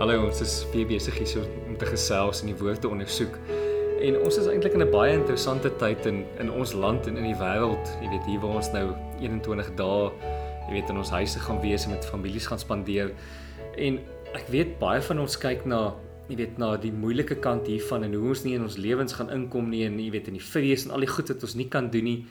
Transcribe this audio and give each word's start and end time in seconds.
Hallo, 0.00 0.14
ons 0.24 0.38
is 0.40 0.52
weer 0.72 0.86
besig 0.88 1.18
hier 1.20 1.28
so 1.28 1.42
om 1.68 1.74
te 1.76 1.84
gesels 1.84 2.38
en 2.40 2.48
die 2.48 2.54
woord 2.56 2.80
te 2.80 2.88
ondersoek. 2.88 3.34
En 4.00 4.14
ons 4.24 4.38
is 4.40 4.46
eintlik 4.48 4.72
in 4.72 4.80
'n 4.80 4.88
baie 4.94 5.12
interessante 5.12 5.68
tyd 5.76 6.06
in 6.08 6.24
in 6.40 6.48
ons 6.50 6.72
land 6.72 7.06
en 7.06 7.18
in 7.20 7.26
die 7.28 7.36
wêreld. 7.36 7.84
Jy 8.00 8.08
weet 8.08 8.24
hier 8.24 8.40
waar 8.40 8.56
ons 8.56 8.72
nou 8.72 8.94
21 9.20 9.68
dae, 9.76 10.08
jy 10.68 10.72
weet 10.72 10.88
in 10.88 10.96
ons 10.96 11.10
huise 11.10 11.38
gaan 11.38 11.60
wees 11.60 11.84
en 11.84 11.90
met 11.90 12.06
families 12.06 12.46
gaan 12.46 12.58
spandeer. 12.58 13.12
En 13.76 14.00
ek 14.32 14.48
weet 14.48 14.78
baie 14.78 15.02
van 15.02 15.20
ons 15.20 15.36
kyk 15.36 15.66
na 15.66 15.92
jy 16.28 16.36
weet 16.36 16.58
na 16.58 16.76
die 16.76 16.92
moeilike 16.92 17.36
kant 17.36 17.66
hiervan 17.66 18.04
en 18.04 18.14
hoe 18.14 18.28
ons 18.28 18.44
nie 18.44 18.54
in 18.54 18.62
ons 18.62 18.76
lewens 18.76 19.12
gaan 19.12 19.30
inkom 19.30 19.68
nie 19.68 19.84
en 19.84 19.98
jy 19.98 20.10
weet 20.10 20.28
in 20.28 20.34
die 20.34 20.48
vrees 20.52 20.84
en 20.86 20.92
al 20.92 21.00
die 21.00 21.12
goed 21.12 21.28
wat 21.28 21.42
ons 21.42 21.54
nie 21.54 21.68
kan 21.68 21.90
doen 21.90 22.04
nie. 22.04 22.26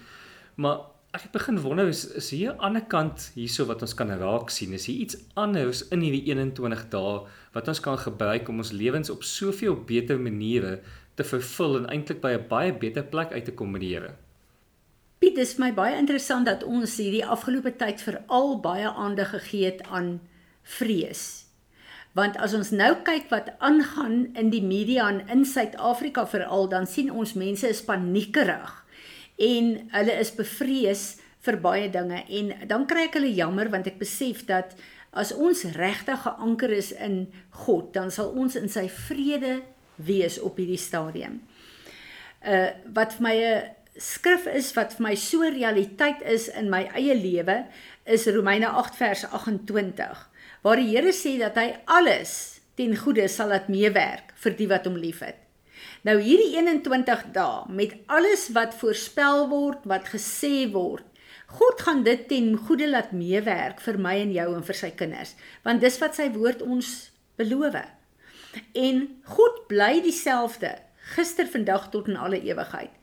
Maar 0.56 0.80
ek 1.10 1.24
het 1.26 1.32
begin 1.34 1.58
wonder 1.64 1.88
is 1.90 2.04
is 2.20 2.30
hier 2.30 2.54
'n 2.54 2.60
ander 2.60 2.86
kant 2.86 3.32
hierso 3.34 3.66
wat 3.66 3.82
ons 3.82 3.94
kan 3.94 4.10
raak 4.10 4.50
sien. 4.50 4.74
Is 4.74 4.86
hier 4.86 5.00
iets 5.02 5.18
anders 5.34 5.88
in 5.88 6.02
hierdie 6.02 6.24
21 6.30 6.90
dae 6.90 7.26
wat 7.54 7.68
ons 7.68 7.80
kan 7.80 7.98
gebruik 7.98 8.50
om 8.50 8.58
ons 8.58 8.72
lewens 8.72 9.10
op 9.10 9.24
soveel 9.24 9.76
beter 9.76 10.20
maniere 10.20 10.80
te 11.16 11.24
vervul 11.24 11.78
en 11.78 11.90
eintlik 11.90 12.22
by 12.22 12.32
'n 12.34 12.48
baie 12.48 12.74
beter 12.74 13.04
plek 13.04 13.32
uit 13.32 13.46
te 13.46 13.52
kom 13.52 13.72
met 13.72 13.82
die 13.82 13.94
Here? 13.94 14.14
Piet, 15.20 15.36
dis 15.36 15.54
vir 15.54 15.66
my 15.66 15.74
baie 15.74 15.98
interessant 15.98 16.46
dat 16.46 16.64
ons 16.64 16.98
hierdie 16.98 17.26
afgelope 17.26 17.76
tyd 17.76 18.02
veral 18.02 18.60
baie 18.60 18.88
aandag 18.88 19.30
gegee 19.30 19.66
het 19.66 19.82
aan 19.90 20.22
vrees. 20.64 21.46
Want 22.14 22.38
as 22.38 22.54
ons 22.54 22.72
nou 22.72 22.96
kyk 23.04 23.30
wat 23.30 23.54
aangaan 23.60 24.36
in 24.36 24.50
die 24.50 24.64
media 24.64 25.10
in 25.28 25.46
Suid-Afrika 25.46 26.28
veral, 26.28 26.70
dan 26.70 26.88
sien 26.88 27.12
ons 27.12 27.34
mense 27.34 27.68
is 27.68 27.84
paniekerig 27.84 28.86
en 29.40 29.74
hulle 29.96 30.16
is 30.20 30.32
bevrees 30.36 31.04
vir 31.46 31.58
baie 31.64 31.90
dinge 31.92 32.24
en 32.28 32.54
dan 32.68 32.86
kry 32.88 33.08
ek 33.08 33.18
hulle 33.20 33.32
jammer 33.32 33.72
want 33.72 33.88
ek 33.88 34.00
besef 34.02 34.44
dat 34.50 34.76
as 35.12 35.32
ons 35.34 35.64
regtig 35.74 36.22
geanker 36.22 36.72
is 36.76 36.92
in 36.94 37.24
God, 37.66 37.90
dan 37.96 38.12
sal 38.14 38.34
ons 38.38 38.58
in 38.60 38.70
sy 38.70 38.86
vrede 39.08 39.60
wees 39.98 40.38
op 40.40 40.60
hierdie 40.62 40.80
stadium. 40.80 41.40
Uh 42.46 42.70
wat 42.96 43.18
vir 43.18 43.26
my 43.26 43.36
'n 43.36 43.64
skrif 44.00 44.46
is 44.48 44.72
wat 44.78 44.94
vir 44.96 45.04
my 45.04 45.16
so 45.16 45.42
realiteit 45.44 46.22
is 46.24 46.48
in 46.48 46.70
my 46.70 46.88
eie 46.96 47.16
lewe 47.16 47.66
is 48.06 48.28
Romeine 48.28 48.68
8 48.68 48.96
vers 48.96 49.26
28 49.26 50.30
waar 50.64 50.80
die 50.80 50.96
Here 50.96 51.12
sê 51.12 51.38
dat 51.40 51.56
hy 51.56 51.74
alles 51.86 52.62
ten 52.76 52.96
goeie 52.96 53.28
sal 53.28 53.52
laat 53.52 53.68
meewerk 53.68 54.32
vir 54.36 54.56
die 54.56 54.68
wat 54.68 54.86
hom 54.88 54.96
liefhet. 54.96 55.49
Nou 56.08 56.16
hierdie 56.24 56.54
21 56.56 57.26
dae 57.36 57.66
met 57.76 57.96
alles 58.08 58.48
wat 58.56 58.76
voorspel 58.80 59.50
word, 59.52 59.84
wat 59.84 60.08
gesê 60.14 60.70
word, 60.72 61.04
God 61.50 61.82
gaan 61.82 62.04
dit 62.06 62.28
ten 62.30 62.54
goeie 62.68 62.88
laat 62.88 63.12
meewerk 63.12 63.82
vir 63.82 63.98
my 64.00 64.16
en 64.22 64.32
jou 64.32 64.48
en 64.56 64.64
vir 64.64 64.78
sy 64.78 64.92
kinders, 64.96 65.34
want 65.66 65.82
dis 65.82 65.98
wat 66.00 66.16
sy 66.16 66.30
woord 66.36 66.62
ons 66.62 67.10
beloof. 67.42 67.80
En 68.78 69.02
God 69.34 69.66
bly 69.72 69.98
dieselfde 70.06 70.76
gister, 71.16 71.50
vandag 71.50 71.90
tot 71.90 72.08
in 72.08 72.20
alle 72.22 72.40
ewigheid. 72.46 72.94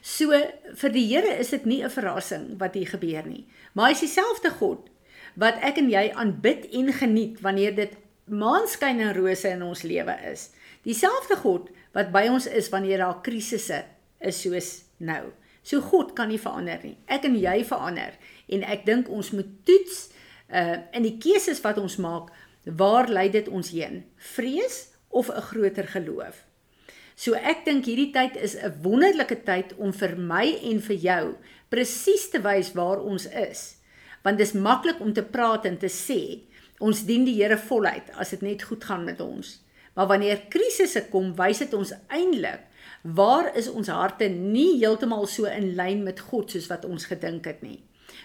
So 0.00 0.32
vir 0.80 0.94
die 0.94 1.06
Here 1.10 1.36
is 1.38 1.50
dit 1.52 1.66
nie 1.66 1.82
'n 1.84 1.90
verrassing 1.90 2.58
wat 2.58 2.74
hier 2.74 2.88
gebeur 2.88 3.26
nie, 3.26 3.46
maar 3.74 3.90
hy 3.90 3.92
is 3.92 4.00
dieselfde 4.00 4.50
God 4.50 4.88
wat 5.36 5.60
ek 5.62 5.78
en 5.78 5.90
jy 5.90 6.10
aanbid 6.14 6.66
en 6.72 6.92
geniet 6.92 7.40
wanneer 7.40 7.74
dit 7.74 7.96
maanskyn 8.24 9.00
en 9.00 9.14
rose 9.14 9.48
in 9.48 9.62
ons 9.62 9.82
lewe 9.82 10.16
is. 10.32 10.50
Dieselfde 10.82 11.36
God 11.36 11.70
wat 11.92 12.12
by 12.12 12.26
ons 12.28 12.46
is 12.46 12.70
wanneer 12.72 12.98
daar 12.98 13.20
krisisse 13.22 13.84
is 14.20 14.40
soos 14.40 14.70
nou. 14.98 15.32
So 15.62 15.80
God 15.80 16.14
kan 16.16 16.30
nie 16.32 16.40
verander 16.40 16.80
nie. 16.82 16.96
Ek 17.06 17.26
en 17.28 17.36
jy 17.36 17.60
verander 17.68 18.16
en 18.48 18.64
ek 18.64 18.86
dink 18.86 19.10
ons 19.12 19.32
moet 19.36 19.50
toets 19.68 20.08
uh 20.50 20.78
in 20.96 21.04
die 21.06 21.18
keuses 21.22 21.60
wat 21.62 21.78
ons 21.78 21.98
maak, 22.02 22.30
waar 22.64 23.08
lei 23.08 23.28
dit 23.30 23.48
ons 23.48 23.70
heen? 23.70 24.04
Vrees 24.16 24.88
of 25.08 25.30
'n 25.30 25.40
groter 25.50 25.86
geloof? 25.86 26.44
So 27.20 27.36
ek 27.36 27.64
dink 27.64 27.84
hierdie 27.84 28.12
tyd 28.12 28.36
is 28.36 28.56
'n 28.56 28.80
wonderlike 28.82 29.44
tyd 29.44 29.76
om 29.76 29.92
vir 29.92 30.16
my 30.16 30.58
en 30.62 30.80
vir 30.80 30.96
jou 30.96 31.36
presies 31.68 32.30
te 32.30 32.40
wys 32.40 32.72
waar 32.72 33.00
ons 33.00 33.26
is. 33.26 33.76
Want 34.22 34.38
dis 34.38 34.52
maklik 34.52 35.00
om 35.00 35.12
te 35.12 35.22
praat 35.22 35.64
en 35.64 35.78
te 35.78 35.88
sê 35.88 36.40
ons 36.80 37.04
dien 37.06 37.26
die 37.28 37.36
Here 37.38 37.58
voluit 37.58 38.08
as 38.16 38.32
dit 38.34 38.42
net 38.42 38.64
goed 38.66 38.84
gaan 38.84 39.04
met 39.04 39.20
ons. 39.20 39.58
Maar 39.94 40.08
wanneer 40.14 40.46
krisisse 40.48 41.04
kom, 41.12 41.34
wys 41.36 41.62
dit 41.64 41.74
ons 41.76 41.92
eintlik 42.08 42.66
waar 43.02 43.48
is 43.56 43.68
ons 43.70 43.88
harte 43.88 44.28
nie 44.28 44.78
heeltemal 44.80 45.26
so 45.28 45.48
in 45.48 45.74
lyn 45.76 46.02
met 46.04 46.20
God 46.20 46.52
soos 46.52 46.68
wat 46.68 46.84
ons 46.84 47.06
gedink 47.08 47.46
het 47.48 47.62
nie. 47.64 47.78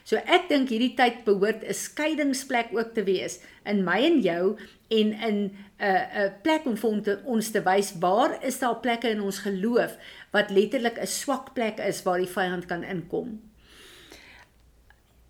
So 0.05 0.19
ek 0.19 0.49
dink 0.49 0.69
hierdie 0.73 0.93
tyd 0.97 1.23
behoort 1.25 1.63
'n 1.63 1.73
skeidingsplek 1.73 2.73
ook 2.75 2.93
te 2.93 3.03
wees 3.03 3.39
in 3.65 3.83
my 3.85 4.01
en 4.03 4.19
jou 4.21 4.57
en 4.89 5.13
in 5.13 5.37
'n 5.39 5.51
uh, 5.79 5.87
'n 5.87 6.25
uh, 6.25 6.29
plek 6.43 6.65
om 6.65 6.77
vir 6.77 7.01
te, 7.01 7.19
ons 7.25 7.51
te 7.51 7.61
wys 7.63 7.93
waar 7.99 8.37
is 8.43 8.59
daar 8.59 8.79
plekke 8.79 9.09
in 9.09 9.21
ons 9.21 9.39
geloof 9.39 9.97
wat 10.31 10.51
letterlik 10.51 10.99
'n 10.99 11.07
swak 11.07 11.53
plek 11.53 11.79
is 11.79 12.03
waar 12.03 12.17
die 12.17 12.33
vyand 12.37 12.65
kan 12.65 12.83
inkom. 12.83 13.41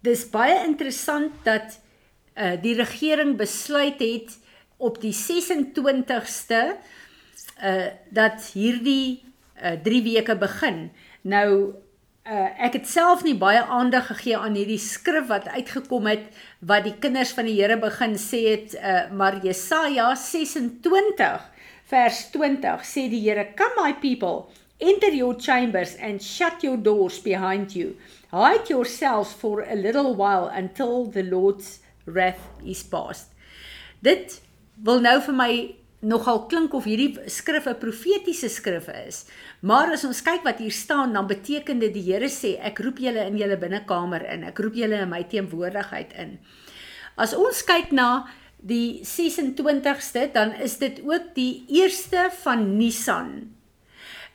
Dis 0.01 0.29
baie 0.29 0.65
interessant 0.65 1.31
dat 1.43 1.79
uh, 2.35 2.55
die 2.61 2.75
regering 2.75 3.35
besluit 3.37 3.99
het 3.99 4.37
op 4.77 4.99
die 5.01 5.15
26ste 5.15 6.61
uh 7.63 7.87
dat 8.11 8.51
hierdie 8.53 9.23
uh 9.63 9.77
3 9.83 10.03
weke 10.03 10.35
begin. 10.35 10.89
Nou 11.21 11.49
uh 12.25 12.49
ek 12.65 12.79
het 12.79 12.87
self 12.89 13.23
nie 13.23 13.35
baie 13.37 13.61
aandag 13.61 14.07
gegee 14.09 14.37
aan 14.37 14.57
hierdie 14.57 14.81
skrif 14.81 15.27
wat 15.29 15.47
uitgekom 15.47 16.09
het 16.09 16.25
wat 16.59 16.83
die 16.83 16.95
kinders 16.99 17.31
van 17.37 17.45
die 17.45 17.55
Here 17.59 17.77
begin 17.77 18.17
sê 18.19 18.41
het 18.49 18.75
uh 18.75 19.11
maar 19.13 19.39
Jesaja 19.45 20.15
26 20.15 21.45
vers 21.85 22.21
20 22.33 22.81
sê 22.83 23.07
die 23.13 23.21
Here 23.27 23.47
come 23.55 23.77
my 23.77 23.93
people 24.01 24.49
enter 24.81 25.13
your 25.13 25.37
chambers 25.39 25.95
and 26.01 26.23
shut 26.23 26.65
your 26.65 26.81
doors 26.81 27.21
behind 27.21 27.77
you 27.77 27.93
hide 28.33 28.67
yourselves 28.73 29.31
for 29.31 29.61
a 29.61 29.75
little 29.75 30.15
while 30.15 30.49
until 30.49 31.05
the 31.05 31.23
Lord's 31.23 31.84
wrath 32.05 32.41
is 32.63 32.83
past. 32.83 33.33
Dit 33.99 34.39
wil 34.83 35.01
nou 35.01 35.17
vir 35.21 35.35
my 35.35 35.51
nogal 36.05 36.43
klink 36.49 36.73
of 36.77 36.85
hierdie 36.85 37.17
skrif 37.31 37.67
'n 37.67 37.79
profetiese 37.81 38.49
skrif 38.49 38.87
is. 39.07 39.25
Maar 39.61 39.93
as 39.93 40.05
ons 40.05 40.21
kyk 40.21 40.43
wat 40.43 40.59
hier 40.59 40.71
staan, 40.71 41.13
dan 41.13 41.27
beteken 41.27 41.79
dit 41.79 41.93
die 41.93 42.13
Here 42.13 42.29
sê 42.29 42.59
ek 42.61 42.79
roep 42.79 42.97
julle 42.97 43.25
in 43.25 43.37
julle 43.37 43.57
binnekamer 43.57 44.23
in. 44.33 44.43
Ek 44.43 44.59
roep 44.59 44.75
julle 44.75 45.01
in 45.01 45.09
my 45.09 45.23
teenwoordigheid 45.23 46.13
in. 46.13 46.39
As 47.17 47.33
ons 47.33 47.63
kyk 47.63 47.91
na 47.91 48.27
die 48.59 49.01
26ste, 49.03 50.31
dan 50.33 50.53
is 50.53 50.77
dit 50.77 51.01
ook 51.05 51.33
die 51.35 51.65
eerste 51.69 52.29
van 52.43 52.77
Nisan. 52.77 53.55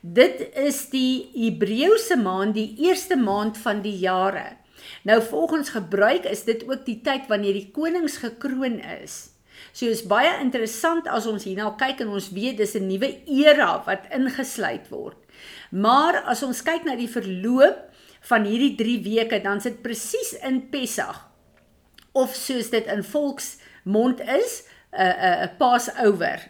Dit 0.01 0.57
is 0.57 0.89
die 0.89 1.29
Hebreëse 1.35 2.17
maand, 2.17 2.55
die 2.55 2.77
eerste 2.79 3.17
maand 3.17 3.59
van 3.59 3.83
die 3.83 3.99
jare. 3.99 4.57
Nou 5.03 5.23
volgens 5.23 5.73
gebruik 5.75 6.25
is 6.25 6.45
dit 6.45 6.65
ook 6.69 6.85
die 6.87 7.01
tyd 7.05 7.29
wanneer 7.29 7.53
die 7.53 7.71
konings 7.73 8.17
gekroon 8.17 8.81
is. 9.03 9.31
So 9.73 9.87
is 9.87 10.03
baie 10.09 10.33
interessant 10.41 11.09
as 11.09 11.29
ons 11.31 11.45
hierna 11.47 11.71
kyk 11.79 12.03
en 12.05 12.15
ons 12.17 12.31
weet 12.35 12.59
dis 12.59 12.75
'n 12.77 12.89
nuwe 12.89 13.11
era 13.27 13.83
wat 13.87 14.09
ingesluit 14.11 14.89
word. 14.91 15.19
Maar 15.71 16.23
as 16.27 16.43
ons 16.43 16.63
kyk 16.63 16.85
na 16.85 16.97
die 16.97 17.09
verloop 17.09 17.89
van 18.21 18.45
hierdie 18.45 18.75
3 18.77 19.03
weke, 19.05 19.41
dan 19.43 19.61
sit 19.61 19.83
presies 19.83 20.35
in 20.43 20.69
Pessach 20.71 21.29
of 22.13 22.35
soos 22.35 22.71
dit 22.71 22.87
in 22.87 23.05
volksmond 23.05 24.21
is, 24.21 24.65
'n 24.93 25.01
uh, 25.01 25.07
'n 25.07 25.43
uh, 25.43 25.43
'n 25.45 25.57
Passover. 25.59 26.41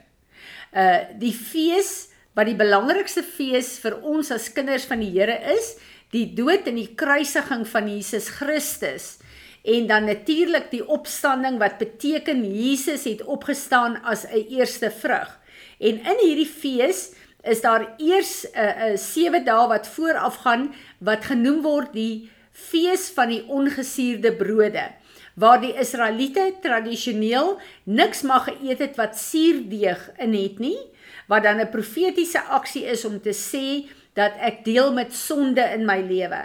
Uh 0.73 1.01
die 1.19 1.35
fees 1.35 2.09
wat 2.35 2.47
die 2.47 2.57
belangrikste 2.57 3.23
fees 3.23 3.79
vir 3.79 4.01
ons 4.03 4.31
as 4.31 4.53
kinders 4.53 4.85
van 4.85 5.01
die 5.01 5.11
Here 5.11 5.37
is, 5.57 5.77
die 6.11 6.27
dood 6.35 6.67
en 6.67 6.75
die 6.75 6.95
kruisiging 6.95 7.67
van 7.69 7.89
Jesus 7.89 8.29
Christus 8.29 9.19
en 9.63 9.87
dan 9.87 10.05
natuurlik 10.09 10.71
die 10.73 10.87
opstanding 10.89 11.59
wat 11.61 11.79
beteken 11.79 12.43
Jesus 12.45 13.05
het 13.05 13.25
opgestaan 13.25 14.01
as 14.03 14.25
'n 14.25 14.47
eerste 14.49 14.91
vrug. 14.91 15.39
En 15.79 16.01
in 16.01 16.19
hierdie 16.21 16.49
fees 16.49 17.13
is 17.43 17.61
daar 17.61 17.95
eers 17.99 18.45
'n 18.45 18.59
uh, 18.59 18.93
'n 18.93 18.99
7 18.99 19.45
dae 19.45 19.69
wat 19.69 19.89
voorafgaan 19.89 20.75
wat 20.99 21.25
genoem 21.25 21.63
word 21.63 21.93
die 21.93 22.31
fees 22.53 23.11
van 23.15 23.29
die 23.29 23.45
ongesuurde 23.49 24.33
brode 24.33 24.91
waar 25.35 25.61
die 25.61 25.75
Israeliete 25.79 26.55
tradisioneel 26.61 27.59
niks 27.85 28.23
mag 28.23 28.45
geëet 28.45 28.79
het 28.79 28.97
wat 28.97 29.17
suurdeeg 29.19 30.11
in 30.19 30.35
het 30.35 30.59
nie 30.59 30.79
wat 31.27 31.43
dan 31.43 31.61
'n 31.61 31.71
profetiese 31.71 32.43
aksie 32.43 32.85
is 32.85 33.05
om 33.05 33.21
te 33.21 33.33
sê 33.33 33.89
dat 34.21 34.37
ek 34.45 34.63
deel 34.67 34.93
met 34.97 35.15
sonde 35.17 35.65
in 35.75 35.87
my 35.89 35.99
lewe. 36.05 36.45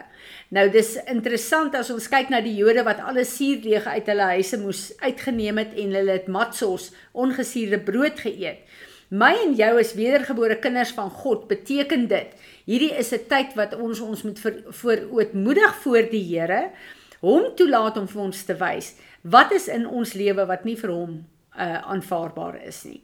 Nou 0.56 0.66
dis 0.72 0.95
interessant 1.12 1.75
as 1.75 1.92
ons 1.92 2.07
kyk 2.10 2.31
na 2.31 2.39
die 2.42 2.56
Jode 2.56 2.86
wat 2.88 3.04
alle 3.04 3.25
suurdeeg 3.27 3.86
uit 3.86 4.12
hulle 4.12 4.31
huise 4.38 4.60
moes 4.62 4.83
uitgeneem 5.04 5.60
het 5.63 5.77
en 5.83 5.95
hulle 6.00 6.18
het 6.18 6.27
matsos, 6.31 6.92
ongesuurde 7.13 7.81
brood 7.83 8.22
geëet. 8.24 8.63
My 9.10 9.36
en 9.44 9.54
jou 9.54 9.74
as 9.80 9.94
wedergebore 9.94 10.57
kinders 10.63 10.95
van 10.98 11.12
God 11.13 11.48
beteken 11.48 12.07
dit. 12.10 12.31
Hierdie 12.66 12.94
is 12.98 13.13
'n 13.13 13.27
tyd 13.30 13.54
wat 13.56 13.75
ons 13.75 14.00
ons 14.00 14.24
moet 14.24 14.39
voorootmoedig 14.81 15.75
voor 15.83 16.10
die 16.10 16.24
Here, 16.24 16.71
hom 17.21 17.56
toelaat 17.56 17.98
om 17.98 18.07
vir 18.07 18.21
ons 18.21 18.44
te 18.44 18.56
wys 18.57 18.95
wat 19.25 19.54
is 19.56 19.68
in 19.68 19.88
ons 19.88 20.13
lewe 20.13 20.45
wat 20.45 20.66
nie 20.68 20.78
vir 20.78 20.94
hom 20.94 21.16
uh 21.56 21.80
aanvaarbaar 21.94 22.60
is 22.68 22.83
nie. 22.86 23.01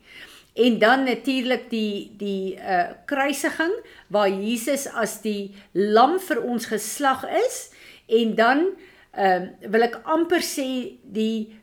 En 0.53 0.79
dan 0.79 1.03
natuurlik 1.03 1.69
die 1.69 2.11
die 2.19 2.55
uh 2.59 2.91
kruisiging 3.05 3.71
waar 4.07 4.29
Jesus 4.29 4.87
as 4.87 5.21
die 5.23 5.55
lam 5.71 6.19
vir 6.19 6.41
ons 6.43 6.67
geslag 6.67 7.23
is 7.45 7.69
en 8.07 8.35
dan 8.35 8.65
ehm 9.11 9.47
uh, 9.63 9.69
wil 9.71 9.87
ek 9.87 10.01
amper 10.03 10.43
sê 10.43 10.67
die 11.03 11.61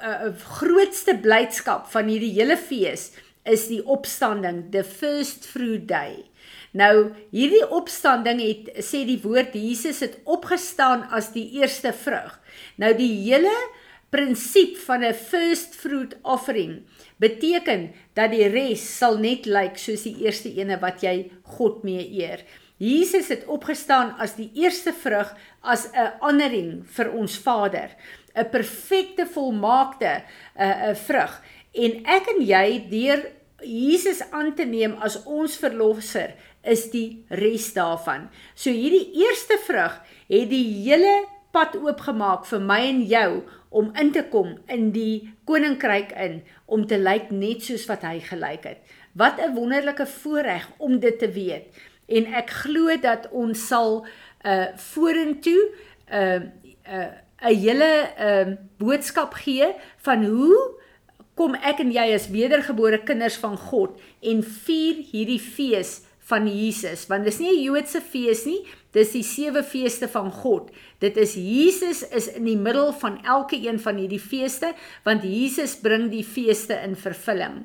uh, 0.00 0.32
grootste 0.60 1.16
blydskap 1.20 1.86
van 1.92 2.08
hierdie 2.08 2.32
hele 2.36 2.56
fees 2.56 3.10
is 3.44 3.66
die 3.66 3.82
opstanding, 3.90 4.70
the 4.70 4.84
first 4.84 5.48
fruit 5.50 5.88
day. 5.88 6.22
Nou 6.72 7.12
hierdie 7.34 7.64
opstanding 7.68 8.40
het 8.40 8.84
sê 8.86 9.02
die 9.08 9.20
woord 9.20 9.56
Jesus 9.58 10.00
het 10.04 10.18
opgestaan 10.24 11.04
as 11.12 11.32
die 11.34 11.48
eerste 11.60 11.92
vrug. 11.92 12.38
Nou 12.80 12.92
die 12.96 13.10
hele 13.26 13.52
prinsip 14.12 14.76
van 14.86 15.04
'n 15.04 15.14
first 15.14 15.74
fruit 15.74 16.16
offering 16.22 16.82
beteken 17.16 17.92
dat 18.12 18.30
die 18.30 18.48
res 18.48 18.82
sal 18.98 19.16
net 19.18 19.46
lyk 19.46 19.78
soos 19.78 20.02
die 20.02 20.16
eerste 20.24 20.52
ene 20.52 20.78
wat 20.80 21.02
jy 21.02 21.30
God 21.56 21.82
mee 21.82 22.04
eer. 22.20 22.44
Jesus 22.76 23.28
het 23.28 23.46
opgestaan 23.46 24.14
as 24.18 24.34
die 24.34 24.50
eerste 24.54 24.92
vrug 24.92 25.36
as 25.62 25.88
'n 25.94 26.12
honoring 26.20 26.84
vir 26.86 27.12
ons 27.12 27.38
Vader, 27.38 27.90
'n 28.34 28.50
perfekte 28.50 29.26
volmaakte 29.26 30.22
'n 30.58 30.62
uh, 30.62 30.90
'n 30.90 30.96
vrug. 30.96 31.42
En 31.72 32.04
ek 32.04 32.26
en 32.36 32.42
jy 32.46 32.86
deur 32.90 33.22
Jesus 33.62 34.20
aan 34.30 34.54
te 34.54 34.64
neem 34.64 34.92
as 35.00 35.22
ons 35.24 35.56
verlosser 35.56 36.34
is 36.62 36.90
die 36.90 37.24
res 37.28 37.72
daarvan. 37.72 38.28
So 38.54 38.70
hierdie 38.70 39.12
eerste 39.14 39.58
vrug 39.66 40.00
het 40.28 40.50
die 40.50 40.82
hele 40.84 41.26
pad 41.52 41.76
oopgemaak 41.76 42.46
vir 42.48 42.60
my 42.60 42.80
en 42.88 43.02
jou 43.06 43.42
om 43.72 43.90
in 43.98 44.12
te 44.12 44.24
kom 44.30 44.56
in 44.72 44.90
die 44.94 45.32
koninkryk 45.48 46.12
in 46.20 46.42
om 46.66 46.84
te 46.86 46.98
lyk 47.00 47.30
net 47.32 47.64
soos 47.64 47.86
wat 47.90 48.04
hy 48.06 48.20
gelyk 48.24 48.68
het. 48.68 48.78
Wat 49.12 49.40
'n 49.40 49.54
wonderlike 49.54 50.06
voorreg 50.06 50.68
om 50.78 50.98
dit 50.98 51.18
te 51.18 51.30
weet. 51.30 51.66
En 52.08 52.26
ek 52.26 52.50
glo 52.50 52.96
dat 53.00 53.28
ons 53.30 53.66
sal 53.66 54.06
uh 54.44 54.66
vorentoe 54.76 55.62
uh 56.12 56.40
uh 56.84 57.10
'n 57.42 57.56
hele 57.56 57.92
uh 58.18 58.54
boodskap 58.78 59.34
gee 59.34 59.74
van 59.96 60.24
hoe 60.24 60.80
kom 61.34 61.54
ek 61.54 61.80
en 61.80 61.92
jy 61.92 62.12
as 62.14 62.28
wedergebore 62.28 63.02
kinders 63.02 63.36
van 63.36 63.56
God 63.56 64.00
en 64.20 64.42
vier 64.42 64.94
hierdie 65.12 65.40
fees 65.40 66.02
van 66.32 66.48
Jesus 66.48 67.04
want 67.10 67.28
dis 67.28 67.40
nie 67.42 67.52
'n 67.52 67.62
Joodse 67.66 68.00
fees 68.00 68.46
nie 68.48 68.62
dis 68.96 69.12
die 69.14 69.24
sewe 69.24 69.62
feeste 69.64 70.08
van 70.08 70.30
God. 70.30 70.70
Dit 71.00 71.16
is 71.16 71.34
Jesus 71.34 72.02
is 72.12 72.28
in 72.36 72.44
die 72.44 72.56
middel 72.56 72.92
van 72.92 73.20
elke 73.24 73.56
een 73.56 73.80
van 73.80 73.96
hierdie 74.00 74.20
feeste 74.20 74.74
want 75.04 75.24
Jesus 75.24 75.76
bring 75.80 76.10
die 76.12 76.24
feeste 76.24 76.76
in 76.84 76.96
vervulling. 76.96 77.62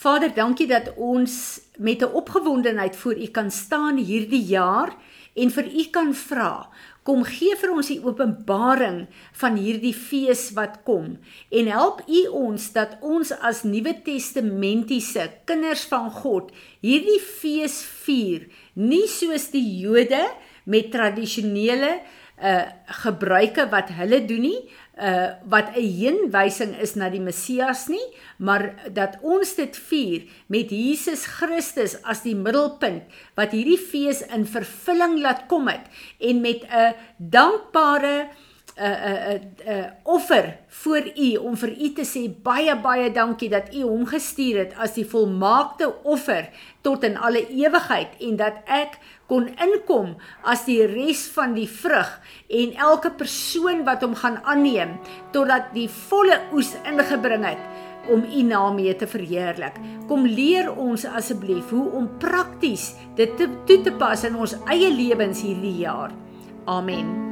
Vader 0.00 0.32
dankie 0.32 0.66
dat 0.66 0.92
ons 0.96 1.60
met 1.76 2.02
'n 2.02 2.14
opgewondenheid 2.20 2.96
voor 2.96 3.16
U 3.16 3.26
kan 3.26 3.50
staan 3.50 3.96
hierdie 3.96 4.44
jaar 4.44 4.96
en 5.34 5.50
vir 5.50 5.64
U 5.64 5.84
kan 5.90 6.14
vra 6.14 6.68
Kom 7.06 7.22
gee 7.24 7.56
vir 7.56 7.70
ons 7.72 7.88
die 7.88 8.00
openbaring 8.04 9.06
van 9.40 9.56
hierdie 9.56 9.94
fees 9.96 10.50
wat 10.56 10.82
kom 10.84 11.14
en 11.48 11.70
help 11.72 12.02
U 12.04 12.20
ons 12.42 12.66
dat 12.74 12.98
ons 13.00 13.32
as 13.40 13.62
Nuwe 13.64 13.94
Testamentiese 14.04 15.30
kinders 15.48 15.86
van 15.88 16.10
God 16.12 16.52
hierdie 16.84 17.20
fees 17.24 17.80
vier, 18.04 18.44
nie 18.76 19.06
soos 19.08 19.48
die 19.54 19.64
Jode 19.80 20.26
met 20.68 20.92
tradisionele 20.92 22.02
uh 22.42 22.66
gebruike 23.04 23.68
wat 23.70 23.92
hulle 23.96 24.24
doen 24.26 24.40
nie, 24.48 24.60
uh 24.96 25.36
wat 25.44 25.76
'n 25.76 25.86
heenwysing 26.00 26.74
is 26.80 26.94
na 26.96 27.08
die 27.08 27.20
Messias 27.20 27.88
nie, 27.88 28.06
maar 28.38 28.74
dat 28.92 29.18
ons 29.22 29.54
dit 29.54 29.76
vier 29.76 30.22
met 30.46 30.70
Jesus 30.70 31.26
Christus 31.26 31.96
as 32.02 32.22
die 32.22 32.36
middelpunt 32.36 33.02
wat 33.36 33.52
hierdie 33.52 33.78
fees 33.78 34.22
in 34.22 34.46
vervulling 34.46 35.20
laat 35.20 35.46
kom 35.48 35.68
het 35.68 35.86
en 36.18 36.40
met 36.40 36.64
'n 36.64 36.94
dankbare 37.18 38.28
'n 38.80 38.96
'n 39.36 39.40
'n 39.66 39.92
offer 40.04 40.56
voor 40.66 41.04
U 41.16 41.36
om 41.36 41.56
vir 41.56 41.70
U 41.70 41.92
te 41.92 42.04
sê 42.04 42.22
baie 42.42 42.76
baie 42.76 43.12
dankie 43.12 43.48
dat 43.48 43.74
U 43.74 43.82
hom 43.82 44.06
gestuur 44.06 44.58
het 44.58 44.72
as 44.76 44.94
die 44.94 45.04
volmaakte 45.04 45.92
offer 46.02 46.48
tot 46.80 47.04
in 47.04 47.18
alle 47.18 47.44
ewigheid 47.48 48.08
en 48.20 48.36
dat 48.36 48.54
ek 48.64 48.98
kon 49.26 49.48
inkom 49.60 50.16
as 50.42 50.64
die 50.64 50.86
res 50.86 51.28
van 51.36 51.54
die 51.54 51.68
vrug 51.68 52.20
en 52.48 52.74
elke 52.74 53.10
persoon 53.10 53.84
wat 53.84 54.02
hom 54.02 54.14
gaan 54.14 54.40
aanneem 54.44 54.98
totdat 55.32 55.74
die 55.74 55.88
volle 56.08 56.40
oes 56.52 56.74
ingebring 56.84 57.44
het 57.44 57.62
om 58.08 58.24
u 58.24 58.42
naam 58.42 58.74
mee 58.74 58.96
te 58.96 59.06
verheerlik. 59.06 59.76
Kom 60.08 60.26
leer 60.26 60.72
ons 60.72 61.04
asseblief 61.04 61.70
hoe 61.70 61.86
om 61.90 62.10
prakties 62.18 62.94
dit 63.14 63.36
te, 63.36 63.48
toe 63.66 63.80
te 63.84 63.92
pas 63.92 64.24
in 64.24 64.36
ons 64.36 64.56
eie 64.66 64.90
lewens 64.90 65.42
hierdie 65.46 65.76
jaar. 65.84 66.14
Amen. 66.64 67.29